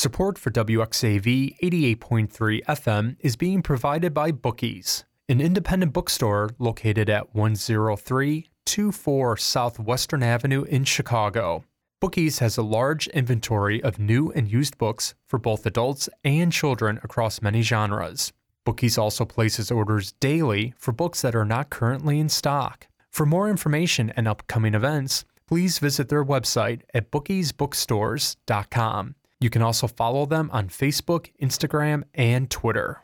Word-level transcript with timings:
Support 0.00 0.38
for 0.38 0.50
WXAV 0.50 1.58
88.3 1.62 2.64
FM 2.64 3.16
is 3.20 3.36
being 3.36 3.60
provided 3.60 4.14
by 4.14 4.32
Bookies, 4.32 5.04
an 5.28 5.42
independent 5.42 5.92
bookstore 5.92 6.48
located 6.58 7.10
at 7.10 7.30
10324 7.34 9.36
Southwestern 9.36 10.22
Avenue 10.22 10.62
in 10.62 10.84
Chicago. 10.84 11.64
Bookies 12.00 12.38
has 12.38 12.56
a 12.56 12.62
large 12.62 13.08
inventory 13.08 13.82
of 13.82 13.98
new 13.98 14.30
and 14.30 14.50
used 14.50 14.78
books 14.78 15.12
for 15.28 15.38
both 15.38 15.66
adults 15.66 16.08
and 16.24 16.50
children 16.50 16.98
across 17.02 17.42
many 17.42 17.60
genres. 17.60 18.32
Bookies 18.64 18.96
also 18.96 19.26
places 19.26 19.70
orders 19.70 20.12
daily 20.12 20.72
for 20.78 20.92
books 20.92 21.20
that 21.20 21.36
are 21.36 21.44
not 21.44 21.68
currently 21.68 22.18
in 22.18 22.30
stock. 22.30 22.86
For 23.10 23.26
more 23.26 23.50
information 23.50 24.14
and 24.16 24.26
upcoming 24.26 24.72
events, 24.72 25.26
please 25.46 25.78
visit 25.78 26.08
their 26.08 26.24
website 26.24 26.84
at 26.94 27.10
bookiesbookstores.com. 27.10 29.14
You 29.40 29.48
can 29.48 29.62
also 29.62 29.86
follow 29.86 30.26
them 30.26 30.50
on 30.52 30.68
Facebook, 30.68 31.30
Instagram, 31.40 32.04
and 32.12 32.50
Twitter. 32.50 33.02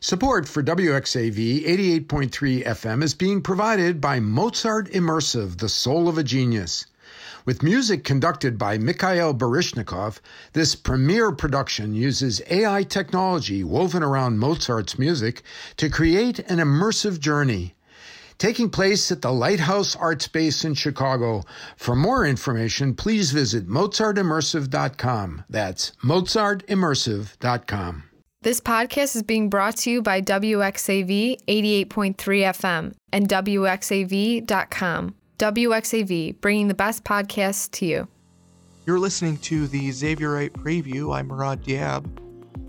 Support 0.00 0.48
for 0.48 0.60
WXAV 0.60 1.64
88.3 2.08 2.64
FM 2.64 3.02
is 3.04 3.14
being 3.14 3.40
provided 3.40 4.00
by 4.00 4.18
Mozart 4.18 4.90
Immersive, 4.90 5.58
the 5.58 5.68
soul 5.68 6.08
of 6.08 6.18
a 6.18 6.24
genius. 6.24 6.86
With 7.44 7.62
music 7.62 8.02
conducted 8.02 8.58
by 8.58 8.76
Mikhail 8.76 9.32
Baryshnikov, 9.32 10.18
this 10.52 10.74
premiere 10.74 11.30
production 11.30 11.94
uses 11.94 12.42
AI 12.50 12.82
technology 12.82 13.62
woven 13.62 14.02
around 14.02 14.40
Mozart's 14.40 14.98
music 14.98 15.42
to 15.76 15.88
create 15.88 16.40
an 16.40 16.58
immersive 16.58 17.20
journey. 17.20 17.76
Taking 18.38 18.70
place 18.70 19.10
at 19.10 19.20
the 19.20 19.32
Lighthouse 19.32 19.96
Art 19.96 20.22
Space 20.22 20.64
in 20.64 20.74
Chicago. 20.74 21.42
For 21.76 21.96
more 21.96 22.24
information, 22.24 22.94
please 22.94 23.32
visit 23.32 23.68
mozartimmersive.com. 23.68 25.44
That's 25.50 25.90
mozartimmersive.com. 26.04 28.04
This 28.42 28.60
podcast 28.60 29.16
is 29.16 29.24
being 29.24 29.50
brought 29.50 29.76
to 29.78 29.90
you 29.90 30.00
by 30.00 30.22
WXAV 30.22 31.38
88.3 31.48 32.14
FM 32.16 32.94
and 33.12 33.28
WXAV.com. 33.28 35.14
WXAV, 35.38 36.40
bringing 36.40 36.68
the 36.68 36.74
best 36.74 37.02
podcasts 37.02 37.68
to 37.72 37.86
you. 37.86 38.06
You're 38.86 39.00
listening 39.00 39.38
to 39.38 39.66
the 39.66 39.88
Xavierite 39.88 40.50
Preview. 40.50 41.12
I'm 41.14 41.26
Murad 41.26 41.64
Diab. 41.64 42.06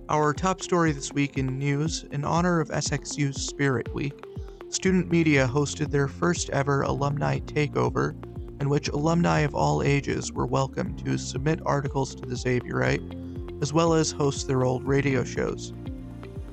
Our 0.09 0.33
top 0.33 0.61
story 0.61 0.91
this 0.91 1.13
week 1.13 1.37
in 1.37 1.59
news, 1.59 2.05
in 2.11 2.25
honor 2.25 2.59
of 2.59 2.69
SXU's 2.69 3.39
Spirit 3.39 3.93
Week, 3.93 4.25
student 4.69 5.11
media 5.11 5.47
hosted 5.47 5.89
their 5.89 6.07
first 6.07 6.49
ever 6.51 6.83
alumni 6.83 7.39
takeover, 7.39 8.13
in 8.61 8.69
which 8.69 8.87
alumni 8.89 9.39
of 9.39 9.55
all 9.55 9.81
ages 9.81 10.31
were 10.31 10.45
welcome 10.45 10.95
to 10.97 11.17
submit 11.17 11.59
articles 11.65 12.13
to 12.13 12.25
the 12.27 12.35
Xavierite, 12.35 13.61
as 13.63 13.73
well 13.73 13.93
as 13.93 14.11
host 14.11 14.47
their 14.47 14.63
old 14.63 14.83
radio 14.87 15.23
shows. 15.23 15.73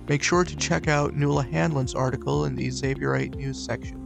Make 0.09 0.23
sure 0.23 0.45
to 0.45 0.57
check 0.57 0.89
out 0.89 1.15
Nuala 1.15 1.43
Hanlon's 1.43 1.95
article 1.95 2.47
in 2.47 2.55
the 2.55 2.69
Xavierite 2.69 3.35
news 3.35 3.63
section. 3.63 4.03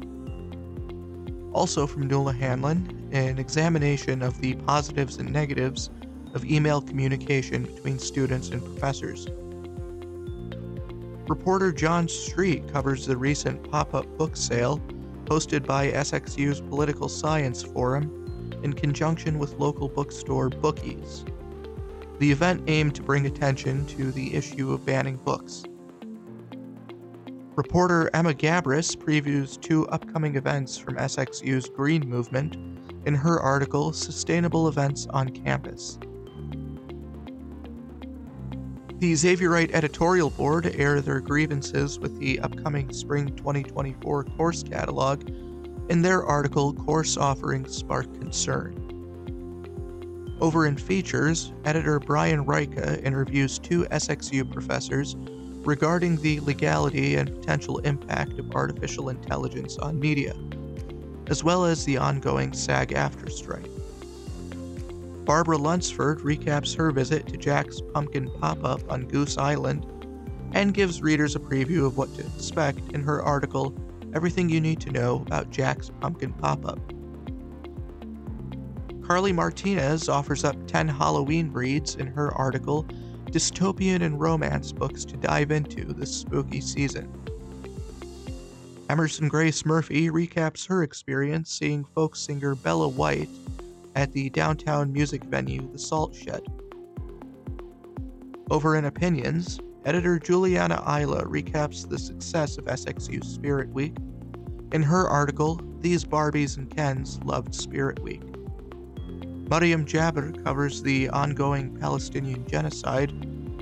Also 1.52 1.86
from 1.86 2.08
Nuala 2.08 2.32
Hanlon, 2.32 3.08
an 3.12 3.38
examination 3.38 4.22
of 4.22 4.40
the 4.40 4.54
positives 4.54 5.18
and 5.18 5.32
negatives 5.32 5.90
of 6.34 6.44
email 6.44 6.80
communication 6.80 7.62
between 7.62 7.98
students 7.98 8.48
and 8.48 8.64
professors. 8.64 9.28
Reporter 11.30 11.70
John 11.70 12.08
Street 12.08 12.66
covers 12.72 13.06
the 13.06 13.16
recent 13.16 13.70
pop 13.70 13.94
up 13.94 14.04
book 14.18 14.36
sale 14.36 14.80
hosted 15.26 15.64
by 15.64 15.92
SXU's 15.92 16.60
Political 16.60 17.08
Science 17.08 17.62
Forum 17.62 18.50
in 18.64 18.72
conjunction 18.72 19.38
with 19.38 19.52
local 19.52 19.88
bookstore 19.88 20.50
Bookies. 20.50 21.24
The 22.18 22.32
event 22.32 22.64
aimed 22.66 22.96
to 22.96 23.04
bring 23.04 23.26
attention 23.26 23.86
to 23.86 24.10
the 24.10 24.34
issue 24.34 24.72
of 24.72 24.84
banning 24.84 25.18
books. 25.18 25.62
Reporter 27.54 28.10
Emma 28.12 28.34
Gabris 28.34 28.96
previews 28.96 29.58
two 29.60 29.86
upcoming 29.86 30.34
events 30.34 30.78
from 30.78 30.96
SXU's 30.96 31.68
Green 31.68 32.08
Movement 32.08 32.56
in 33.06 33.14
her 33.14 33.38
article 33.38 33.92
Sustainable 33.92 34.66
Events 34.66 35.06
on 35.10 35.28
Campus. 35.28 35.96
The 39.00 39.14
Xavierite 39.14 39.72
editorial 39.72 40.28
board 40.28 40.74
air 40.76 41.00
their 41.00 41.20
grievances 41.20 41.98
with 41.98 42.18
the 42.18 42.38
upcoming 42.40 42.92
spring 42.92 43.34
2024 43.34 44.24
course 44.24 44.62
catalog 44.62 45.26
in 45.88 46.02
their 46.02 46.22
article 46.22 46.74
Course 46.74 47.16
Offerings 47.16 47.74
Spark 47.74 48.12
Concern. 48.20 48.74
Over 50.38 50.66
in 50.66 50.76
Features, 50.76 51.50
editor 51.64 51.98
Brian 51.98 52.44
Ryka 52.44 53.02
interviews 53.02 53.58
two 53.58 53.84
SXU 53.84 54.52
professors 54.52 55.16
regarding 55.64 56.16
the 56.16 56.40
legality 56.40 57.14
and 57.14 57.34
potential 57.34 57.78
impact 57.78 58.38
of 58.38 58.54
artificial 58.54 59.08
intelligence 59.08 59.78
on 59.78 59.98
media, 59.98 60.34
as 61.28 61.42
well 61.42 61.64
as 61.64 61.86
the 61.86 61.96
ongoing 61.96 62.52
SAG 62.52 62.90
AFTRA 62.90 63.30
strike. 63.30 63.79
Barbara 65.24 65.58
Lunsford 65.58 66.20
recaps 66.20 66.74
her 66.76 66.90
visit 66.90 67.26
to 67.26 67.36
Jack's 67.36 67.80
Pumpkin 67.92 68.30
Pop 68.40 68.64
Up 68.64 68.80
on 68.90 69.06
Goose 69.06 69.36
Island 69.36 69.86
and 70.52 70.74
gives 70.74 71.02
readers 71.02 71.36
a 71.36 71.40
preview 71.40 71.86
of 71.86 71.96
what 71.96 72.12
to 72.16 72.26
expect 72.26 72.92
in 72.92 73.02
her 73.02 73.22
article, 73.22 73.74
Everything 74.14 74.48
You 74.48 74.60
Need 74.60 74.80
to 74.80 74.90
Know 74.90 75.22
About 75.26 75.50
Jack's 75.50 75.90
Pumpkin 76.00 76.32
Pop 76.32 76.64
Up. 76.66 76.80
Carly 79.02 79.32
Martinez 79.32 80.08
offers 80.08 80.42
up 80.42 80.56
10 80.66 80.88
Halloween 80.88 81.52
reads 81.52 81.96
in 81.96 82.06
her 82.06 82.32
article, 82.34 82.84
dystopian 83.30 84.02
and 84.02 84.20
romance 84.20 84.72
books 84.72 85.04
to 85.04 85.16
dive 85.16 85.50
into 85.50 85.84
this 85.92 86.14
spooky 86.14 86.60
season. 86.60 87.12
Emerson 88.88 89.28
Grace 89.28 89.64
Murphy 89.64 90.10
recaps 90.10 90.66
her 90.66 90.82
experience 90.82 91.50
seeing 91.52 91.84
folk 91.84 92.16
singer 92.16 92.56
Bella 92.56 92.88
White 92.88 93.28
at 93.94 94.12
the 94.12 94.30
downtown 94.30 94.92
music 94.92 95.24
venue 95.24 95.70
The 95.72 95.78
Salt 95.78 96.14
Shed. 96.14 96.42
Over 98.50 98.76
in 98.76 98.84
Opinions, 98.84 99.60
editor 99.84 100.18
Juliana 100.18 100.82
Isla 100.86 101.24
recaps 101.24 101.88
the 101.88 101.98
success 101.98 102.58
of 102.58 102.64
SXU 102.66 103.24
Spirit 103.24 103.70
Week. 103.70 103.96
In 104.72 104.82
her 104.82 105.08
article, 105.08 105.60
These 105.80 106.04
Barbies 106.04 106.56
and 106.56 106.68
Kens 106.74 107.20
Loved 107.24 107.54
Spirit 107.54 108.00
Week. 108.02 108.22
Mariam 109.48 109.84
Jabir 109.84 110.44
covers 110.44 110.82
the 110.82 111.08
ongoing 111.08 111.76
Palestinian 111.78 112.46
genocide. 112.46 113.10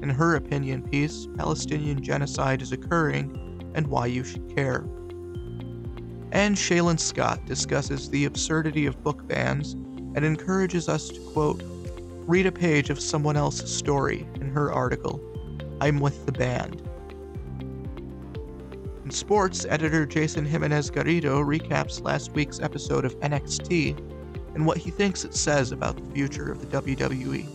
In 0.02 0.10
her 0.10 0.36
opinion 0.36 0.82
piece, 0.82 1.26
Palestinian 1.36 2.02
genocide 2.02 2.60
is 2.60 2.72
occurring 2.72 3.70
and 3.74 3.86
why 3.86 4.06
you 4.06 4.22
should 4.22 4.54
care. 4.54 4.84
And 6.32 6.56
Shaylin 6.56 7.00
Scott 7.00 7.46
discusses 7.46 8.10
the 8.10 8.26
absurdity 8.26 8.84
of 8.84 9.02
book 9.02 9.26
bans 9.26 9.76
and 10.18 10.26
encourages 10.26 10.88
us 10.88 11.10
to, 11.10 11.20
quote, 11.32 11.62
read 12.26 12.44
a 12.44 12.50
page 12.50 12.90
of 12.90 12.98
someone 12.98 13.36
else's 13.36 13.72
story 13.72 14.26
in 14.40 14.50
her 14.50 14.72
article, 14.72 15.20
I'm 15.80 16.00
with 16.00 16.26
the 16.26 16.32
banned. 16.32 16.82
In 19.04 19.12
sports, 19.12 19.64
editor 19.64 20.04
Jason 20.04 20.44
Jimenez 20.44 20.90
Garrido 20.90 21.44
recaps 21.44 22.02
last 22.02 22.32
week's 22.32 22.58
episode 22.58 23.04
of 23.04 23.16
NXT 23.20 23.96
and 24.56 24.66
what 24.66 24.76
he 24.76 24.90
thinks 24.90 25.24
it 25.24 25.36
says 25.36 25.70
about 25.70 25.96
the 25.96 26.12
future 26.12 26.50
of 26.50 26.60
the 26.60 26.66
WWE. 26.82 27.46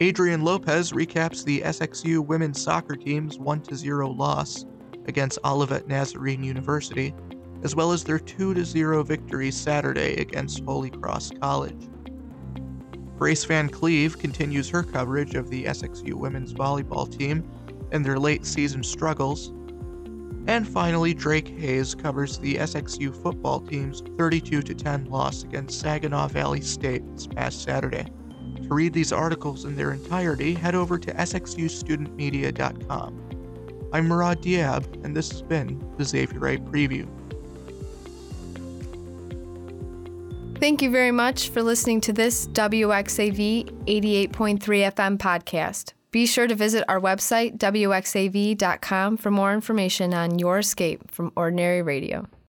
Adrian 0.00 0.42
Lopez 0.42 0.90
recaps 0.90 1.44
the 1.44 1.60
SXU 1.60 2.26
women's 2.26 2.60
soccer 2.60 2.96
team's 2.96 3.38
1 3.38 3.72
0 3.72 4.08
loss 4.08 4.66
against 5.06 5.38
Olivet 5.44 5.86
Nazarene 5.86 6.42
University, 6.42 7.14
as 7.64 7.74
well 7.74 7.90
as 7.90 8.04
their 8.04 8.18
2 8.18 8.64
0 8.64 9.02
victory 9.02 9.50
Saturday 9.50 10.20
against 10.20 10.64
Holy 10.64 10.90
Cross 10.90 11.32
College. 11.40 11.88
Grace 13.16 13.44
Van 13.44 13.68
Cleve 13.68 14.18
continues 14.18 14.68
her 14.68 14.82
coverage 14.82 15.34
of 15.34 15.50
the 15.50 15.64
SXU 15.64 16.14
women's 16.14 16.52
volleyball 16.52 17.10
team 17.10 17.48
and 17.90 18.04
their 18.04 18.18
late 18.18 18.44
season 18.44 18.82
struggles, 18.82 19.52
and 20.46 20.68
finally, 20.68 21.14
Drake 21.14 21.48
Hayes 21.48 21.94
covers 21.94 22.36
the 22.38 22.56
SXU 22.56 23.14
football 23.22 23.60
team's 23.60 24.02
32 24.18 24.60
10 24.62 25.06
loss 25.06 25.42
against 25.42 25.80
Saginaw 25.80 26.28
Valley 26.28 26.60
State 26.60 27.02
this 27.14 27.26
past 27.26 27.62
Saturday. 27.62 28.04
To 28.62 28.68
read 28.68 28.92
these 28.92 29.10
articles 29.10 29.64
in 29.64 29.74
their 29.74 29.92
entirety, 29.92 30.52
head 30.52 30.74
over 30.74 30.98
to 30.98 31.14
sxustudentmedia.com. 31.14 33.20
I'm 33.92 34.06
Murad 34.06 34.42
Diab, 34.42 35.02
and 35.04 35.16
this 35.16 35.30
has 35.30 35.40
been 35.40 35.78
the 35.96 36.04
Xavierite 36.04 36.70
Preview. 36.70 37.08
Thank 40.64 40.80
you 40.80 40.88
very 40.88 41.10
much 41.10 41.50
for 41.50 41.62
listening 41.62 42.00
to 42.00 42.12
this 42.14 42.46
WXAV 42.46 43.84
88.3 43.84 44.58
FM 44.58 45.18
podcast. 45.18 45.92
Be 46.10 46.24
sure 46.24 46.46
to 46.46 46.54
visit 46.54 46.84
our 46.88 46.98
website, 46.98 47.58
wxav.com, 47.58 49.18
for 49.18 49.30
more 49.30 49.52
information 49.52 50.14
on 50.14 50.38
your 50.38 50.60
escape 50.60 51.10
from 51.10 51.32
ordinary 51.36 51.82
radio. 51.82 52.26